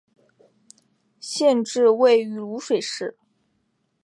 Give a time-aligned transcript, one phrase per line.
[1.19, 3.15] 县治位于漯水市。